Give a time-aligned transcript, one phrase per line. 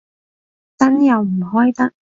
[0.79, 1.93] 燈又唔開得